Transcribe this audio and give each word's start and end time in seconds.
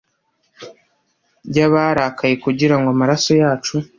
y'abarakaye 1.55 2.33
kugirango 2.43 2.87
amaraso 2.95 3.31
yacu 3.41 3.75